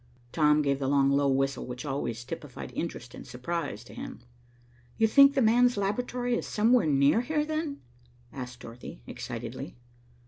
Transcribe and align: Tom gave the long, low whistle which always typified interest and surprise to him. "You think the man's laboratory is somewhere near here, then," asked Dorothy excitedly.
Tom 0.31 0.63
gave 0.63 0.79
the 0.79 0.87
long, 0.87 1.11
low 1.11 1.27
whistle 1.27 1.67
which 1.67 1.85
always 1.85 2.23
typified 2.23 2.71
interest 2.73 3.13
and 3.13 3.27
surprise 3.27 3.83
to 3.83 3.93
him. 3.93 4.21
"You 4.97 5.05
think 5.07 5.35
the 5.35 5.43
man's 5.43 5.77
laboratory 5.77 6.33
is 6.35 6.47
somewhere 6.47 6.87
near 6.87 7.21
here, 7.21 7.45
then," 7.45 7.81
asked 8.33 8.61
Dorothy 8.61 9.03
excitedly. 9.05 9.77